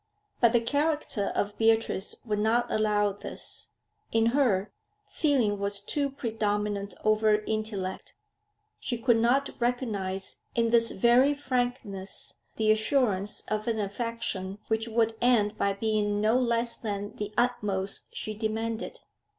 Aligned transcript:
But 0.39 0.53
the 0.53 0.61
character 0.61 1.25
of 1.35 1.59
Beatrice 1.59 2.15
would 2.25 2.39
not 2.39 2.71
allow 2.71 3.11
this; 3.13 3.69
in 4.11 4.25
her, 4.33 4.71
feeling 5.07 5.59
was 5.59 5.79
too 5.79 6.09
predominant 6.09 6.95
over 7.03 7.41
intellect; 7.43 8.15
she 8.79 8.97
could 8.97 9.17
not 9.17 9.51
recognise 9.59 10.37
in 10.55 10.71
this 10.71 10.89
very 10.89 11.35
frankness 11.35 12.33
the 12.55 12.71
assurance 12.71 13.41
of 13.47 13.67
an 13.67 13.79
affection 13.79 14.57
which 14.69 14.87
would 14.87 15.13
end 15.21 15.55
by 15.55 15.71
being 15.73 16.19
no 16.19 16.35
less 16.35 16.77
than 16.77 17.15
the 17.17 17.31
utmost 17.37 18.07
she 18.11 18.33
demanded. 18.33 19.01